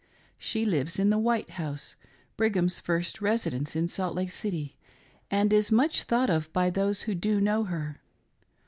[0.39, 1.95] She lives in the White House—
[2.35, 4.75] Brigham's first residence in Salt Lake City—
[5.29, 8.01] and is much thought of by those who do know her.